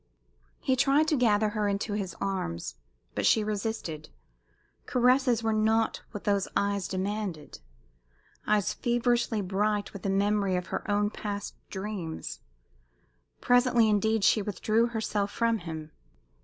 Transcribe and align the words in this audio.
He 0.59 0.75
tried 0.75 1.07
to 1.09 1.15
gather 1.15 1.49
her 1.49 1.67
in 1.67 1.77
his 1.79 2.15
arms, 2.19 2.73
but 3.13 3.23
she 3.23 3.43
resisted, 3.43 4.09
Caresses 4.87 5.43
were 5.43 5.53
not 5.53 6.01
what 6.09 6.23
those 6.23 6.47
eyes 6.57 6.87
demanded 6.87 7.59
eyes 8.47 8.73
feverishly 8.73 9.41
bright 9.41 9.93
with 9.93 10.01
the 10.01 10.09
memory 10.09 10.55
of 10.55 10.65
her 10.73 10.89
own 10.89 11.11
past 11.11 11.53
dreams, 11.69 12.39
Presently, 13.41 13.87
indeed, 13.87 14.23
she 14.23 14.41
withdrew 14.41 14.87
herself 14.87 15.29
from 15.29 15.59
him. 15.59 15.91